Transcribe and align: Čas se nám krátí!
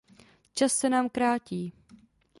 Čas 0.53 0.73
se 0.77 0.89
nám 0.89 1.09
krátí! 1.09 1.73